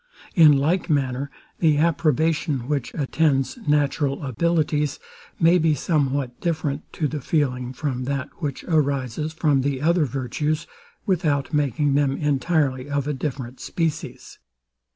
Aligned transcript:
In 0.33 0.53
like 0.57 0.89
manner, 0.89 1.29
the 1.59 1.77
approbation 1.77 2.67
which 2.67 2.91
attends 2.95 3.59
natural 3.67 4.23
abilities, 4.25 4.97
may 5.39 5.59
be 5.59 5.75
somewhat 5.75 6.41
different 6.41 6.91
to 6.93 7.07
the 7.07 7.21
feeling 7.21 7.71
from 7.71 8.05
that, 8.05 8.29
which 8.41 8.63
arises 8.63 9.31
from 9.31 9.61
the 9.61 9.79
other 9.79 10.05
virtues, 10.05 10.65
without 11.05 11.53
making 11.53 11.93
them 11.93 12.17
entirely 12.17 12.89
of 12.89 13.05
a 13.07 13.13
different 13.13 13.59
species. 13.59 14.39